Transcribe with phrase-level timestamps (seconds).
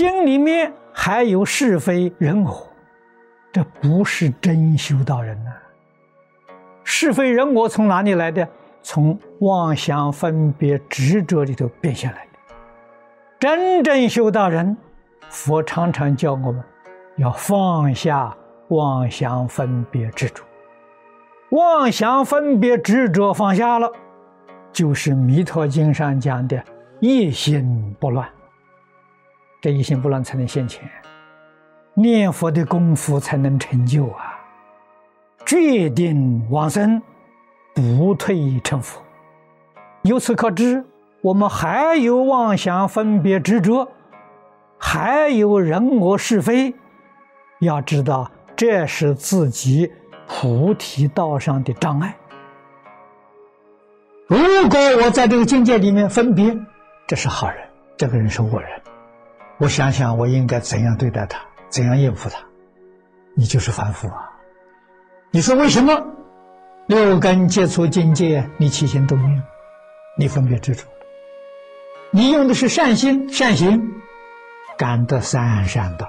[0.00, 2.66] 心里面还有是非人我，
[3.52, 5.50] 这不是真修道人呐。
[6.82, 8.48] 是非人我从哪里来的？
[8.80, 12.54] 从妄想分别执着里头变现来的。
[13.38, 14.74] 真正修道人，
[15.28, 16.64] 佛常常教我们
[17.18, 18.34] 要放下
[18.68, 20.42] 妄想分别执着。
[21.50, 23.92] 妄想分别执着放下了，
[24.72, 26.64] 就是《弥陀经》上讲的
[27.00, 28.26] 一心不乱。
[29.60, 30.88] 这一心不乱才能现前，
[31.94, 34.38] 念佛的功夫才能成就啊！
[35.44, 37.02] 决定往生，
[37.74, 39.02] 不退成佛。
[40.02, 40.82] 由此可知，
[41.20, 43.86] 我们还有妄想分别执着，
[44.78, 46.74] 还有人我是非。
[47.58, 49.92] 要知道，这是自己
[50.26, 52.16] 菩提道上的障碍。
[54.26, 54.38] 如
[54.70, 56.56] 果我在这个境界里面分别，
[57.06, 57.58] 这是好人，
[57.98, 58.70] 这个人是恶人。
[59.60, 62.38] 我想想，我应该怎样对待他，怎样应付他？
[63.34, 64.30] 你就是凡夫啊！
[65.30, 66.02] 你说为什么？
[66.86, 69.42] 六根接触境界，你起心动念，
[70.16, 70.84] 你分别执着。
[72.10, 73.92] 你用的是善心、善行，
[74.78, 76.06] 感得三善道；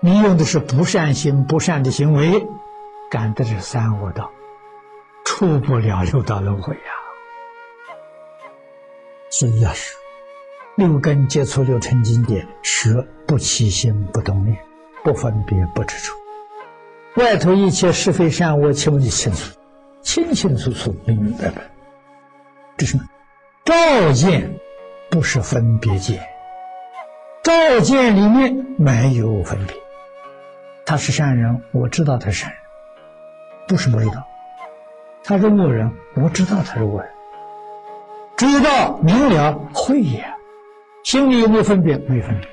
[0.00, 2.46] 你用的是不善心、不善的行为，
[3.10, 4.30] 感得是三恶道，
[5.24, 6.92] 出不了六道轮回呀！
[9.30, 10.03] 所以要学。
[10.76, 14.58] 六根接触六尘经典，学不起心不动念，
[15.04, 16.12] 不分别不执着。
[17.22, 19.56] 外头一切是非善恶，清不清楚？
[20.02, 21.62] 清清楚楚，明明白白。
[22.76, 22.98] 这是
[23.64, 24.52] 照见，
[25.10, 26.20] 不是分别见。
[27.44, 29.76] 照见里面没有分别。
[30.84, 32.58] 他是善人，我知道他是善人，
[33.68, 34.26] 不是不知道。
[35.22, 37.10] 他是恶人，我知道他是恶人。
[38.36, 40.33] 知道明了，慧眼。
[41.04, 41.98] 心里有没有分别？
[42.08, 42.48] 没分别。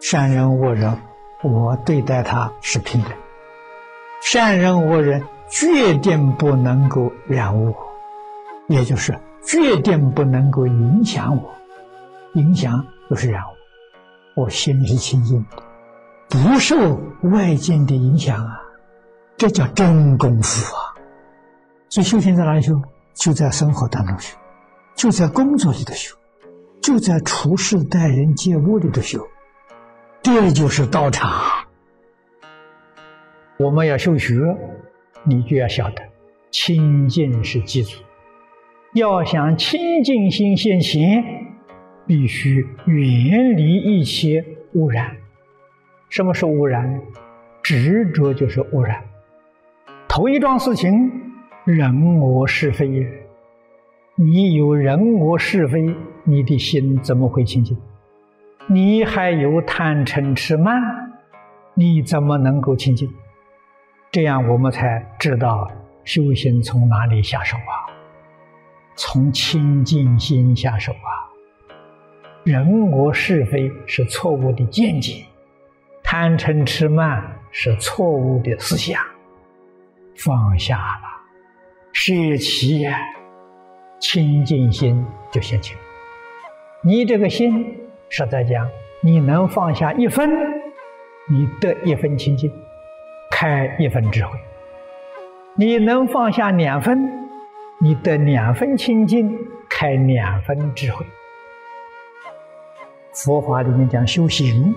[0.00, 0.96] 善人恶人，
[1.42, 3.12] 我对待他是平等。
[4.22, 7.76] 善人恶人决定不能够染污我，
[8.68, 11.50] 也就是决定不能够影响我。
[12.34, 13.48] 影响就是染污。
[14.40, 15.56] 我心里是清净的，
[16.28, 18.60] 不受外境的影响啊！
[19.36, 20.94] 这叫真功夫啊！
[21.88, 22.80] 所以修行在哪里修？
[23.14, 24.36] 就在生活当中修，
[24.94, 26.14] 就在工作里头修。
[26.88, 29.20] 就在处事待人接物里头修，
[30.22, 31.30] 这就是道场。
[33.58, 34.34] 我们要修学，
[35.22, 36.02] 你就要晓得，
[36.50, 38.02] 清净是基础。
[38.94, 41.22] 要想清净心现前，
[42.06, 45.14] 必须远离一切污染。
[46.08, 47.02] 什么是污染？
[47.62, 49.04] 执着就是污染。
[50.08, 51.10] 头一桩事情，
[51.66, 53.27] 人我是非也。
[54.20, 57.78] 你有人我是非，你的心怎么会清净？
[58.66, 60.74] 你还有贪嗔痴慢，
[61.74, 63.08] 你怎么能够清净？
[64.10, 65.70] 这样我们才知道
[66.02, 67.94] 修行从哪里下手啊？
[68.96, 71.30] 从清净心下手啊！
[72.42, 75.24] 人我是非是错误的见解，
[76.02, 79.00] 贪嗔痴慢是错误的思想，
[80.16, 81.06] 放下了，
[81.92, 82.98] 舍弃呀！
[83.98, 85.76] 清净心就现前。
[86.82, 87.76] 你这个心，
[88.08, 88.68] 实在讲，
[89.00, 90.30] 你能放下一分，
[91.28, 92.52] 你得一分清净，
[93.30, 94.30] 开一分智慧；
[95.56, 97.28] 你能放下两分，
[97.80, 99.36] 你得两分清净，
[99.68, 101.04] 开两分智慧。
[103.12, 104.72] 佛法里面讲修行，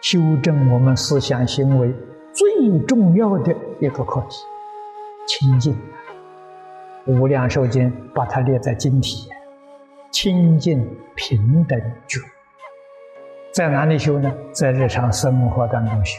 [0.00, 1.92] 修正我们思想行为
[2.32, 4.36] 最重要的一个课题，
[5.26, 5.76] 清净。
[7.06, 9.28] 无量寿经把它列在经体，
[10.10, 12.18] 清净平等觉，
[13.52, 14.32] 在哪里修呢？
[14.52, 16.18] 在日常生活当中修，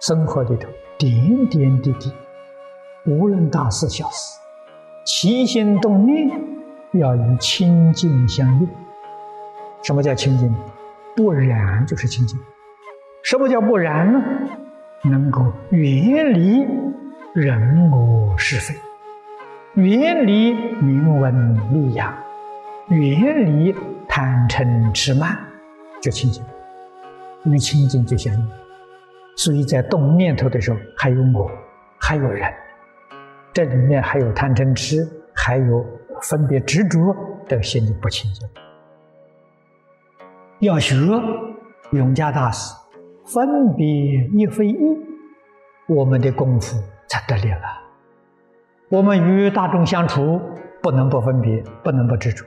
[0.00, 2.12] 生活里头点点滴滴，
[3.06, 4.38] 无论大事小事，
[5.04, 6.30] 起心动念
[6.92, 8.68] 要与清净相应。
[9.82, 10.54] 什么叫清净？
[11.16, 12.38] 不染就是清净。
[13.24, 14.22] 什么叫不染呢？
[15.02, 16.64] 能够远离
[17.34, 18.74] 人我是非。
[19.74, 20.52] 远离
[20.82, 22.14] 名闻利养，
[22.88, 23.74] 远离
[24.06, 25.34] 贪嗔痴慢，
[26.02, 26.44] 就清净。
[27.44, 28.48] 与清净就相应。
[29.34, 31.50] 所以在动念头的时候，还有我，
[31.98, 32.52] 还有人，
[33.54, 35.84] 这里面还有贪嗔痴，还有
[36.20, 37.16] 分别执着，
[37.48, 38.46] 这个心里不清净。
[40.58, 40.94] 要学
[41.92, 42.74] 永嘉大师，
[43.24, 43.86] 分别
[44.34, 44.76] 一非一，
[45.88, 46.76] 我们的功夫
[47.08, 47.81] 才得力了。
[48.92, 50.38] 我们与大众相处，
[50.82, 52.44] 不能不分别，不能不执着。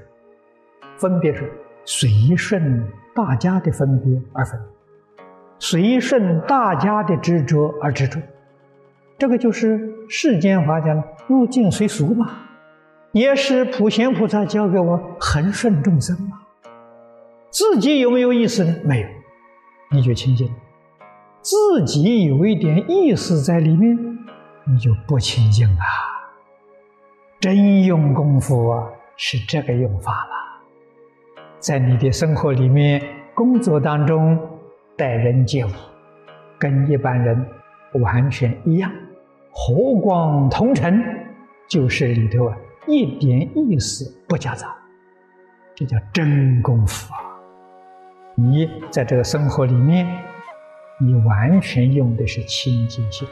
[0.95, 1.51] 分别是
[1.85, 4.61] 随顺大家的分别而分，
[5.57, 8.21] 随顺大家的执着而执着。
[9.17, 12.27] 这个就是世间法讲的入境随俗嘛，
[13.11, 16.41] 也是普贤菩萨教给我恒顺众生嘛。
[17.49, 18.75] 自己有没有意思呢？
[18.83, 19.07] 没有，
[19.89, 20.47] 你就清净；
[21.41, 23.97] 自己有一点意思在里面，
[24.67, 26.13] 你就不清净啊。
[27.45, 32.99] 真用功夫啊，是这个用法了，在你的生活里面、
[33.35, 34.35] 工作当中
[34.97, 35.69] 待人接物，
[36.57, 37.45] 跟一般人
[38.01, 38.91] 完全一样。
[39.51, 41.03] 和光同尘，
[41.69, 42.57] 就是里头啊，
[42.87, 44.75] 一点意思不夹杂，
[45.75, 47.21] 这叫真功夫啊！
[48.33, 50.07] 你在这个生活里面，
[50.99, 53.27] 你完全用的是清净心，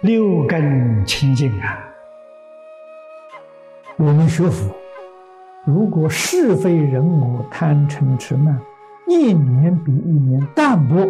[0.00, 1.90] 六根清净啊。
[3.98, 4.74] 我们学佛，
[5.64, 8.58] 如果是非人我贪嗔痴慢，
[9.06, 11.06] 一年比一年淡薄，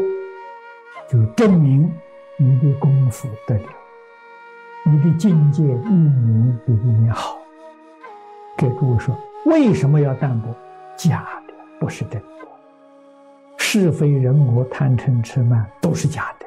[1.08, 1.88] 就证明
[2.36, 3.68] 你的功夫得了。
[4.84, 7.38] 你的境界一年比一年好。
[8.58, 10.48] 给诸位说，为什么要淡薄？
[10.96, 12.28] 假的，不是真的。
[13.58, 16.46] 是非人我贪嗔痴慢都是假的。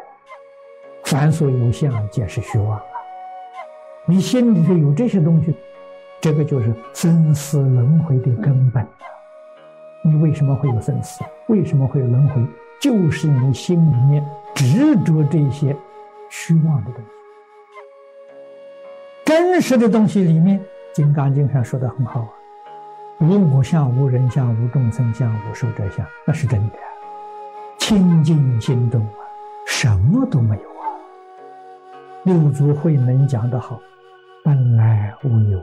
[1.06, 2.84] 凡所有相，皆是虚妄啊！
[4.06, 5.56] 你心里头有这些东西，
[6.25, 8.89] 这个就是生死轮回的根本啊！
[10.04, 11.24] 你为什么会有生死？
[11.50, 12.44] 为什么会有轮回？
[12.81, 14.25] 就是你心里面
[14.56, 15.77] 执着这些
[16.31, 17.07] 虚妄的东西。
[19.24, 20.60] 真实的东西里面，
[20.95, 22.30] 《金刚经》上说的很好啊
[23.21, 26.75] ，“无我相、无人相、无众生相、无寿者相”，那是真的。
[27.78, 29.21] 清净心中啊，
[29.68, 30.89] 什么都没有啊。
[32.24, 33.80] 六祖慧能讲得好
[34.44, 35.62] ：“本来无有，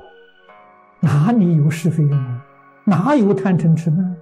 [1.03, 2.41] 哪里有是非人我？
[2.85, 4.17] 哪有贪嗔痴慢？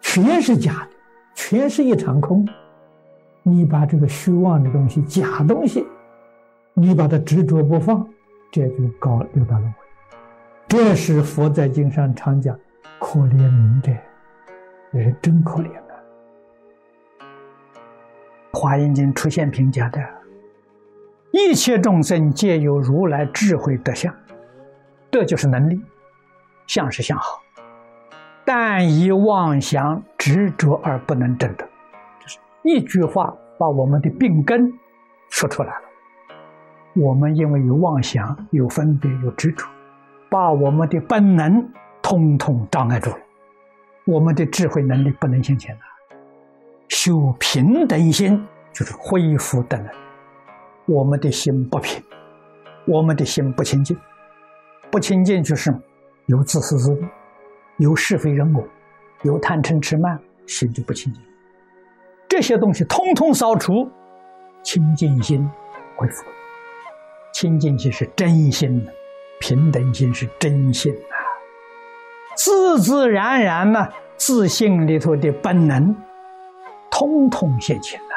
[0.00, 0.96] 全是假的，
[1.34, 2.48] 全是一场空。
[3.42, 5.86] 你把这个虚妄的东西、假东西，
[6.74, 8.04] 你把它执着不放。”
[8.50, 9.78] 这就搞六道轮回，
[10.68, 12.54] 这是佛在经上常讲，
[12.98, 13.90] 可怜悯者，
[14.90, 15.96] 人真可怜啊！
[18.52, 19.98] 华严经出现评价的，
[21.30, 24.14] 一切众生皆有如来智慧德相，
[25.12, 25.78] 这就是能力，
[26.66, 27.42] 相是相好，
[28.46, 31.64] 但以妄想执着而不能证得，
[32.18, 34.72] 就是一句话把我们的病根
[35.28, 35.82] 说出来了。
[36.94, 39.66] 我们因为有妄想、有分别、有执着，
[40.30, 41.70] 把我们的本能
[42.00, 43.18] 通通障碍住了，
[44.06, 45.80] 我们的智慧能力不能向前了。
[46.88, 48.42] 修平等心
[48.72, 49.92] 就是恢复等能，
[50.86, 52.02] 我们的心不平，
[52.86, 53.94] 我们的心不清净，
[54.92, 55.74] 不清净就是
[56.26, 57.06] 有自私自利，
[57.78, 58.62] 有是非人我，
[59.22, 61.22] 有贪嗔痴慢，心就不清净。
[62.28, 63.90] 这些东西通通扫除，
[64.62, 65.50] 清净心
[65.96, 66.26] 恢复。
[67.32, 68.92] 清净心是真心的，
[69.40, 71.16] 平等心是真心啊，
[72.36, 75.96] 自自然然呢，自信里头的本能，
[76.90, 78.11] 通通现前了。